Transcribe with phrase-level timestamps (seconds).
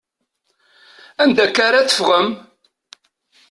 [1.21, 2.29] Anda akka ara teffɣem?